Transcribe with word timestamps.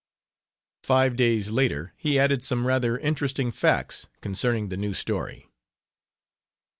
Five 0.81 1.15
days 1.15 1.51
later 1.51 1.93
he 1.95 2.17
added 2.17 2.43
some 2.43 2.65
rather 2.65 2.97
interesting 2.97 3.51
facts 3.51 4.07
concerning 4.19 4.69
the 4.69 4.75
new 4.77 4.95
story. 4.95 5.47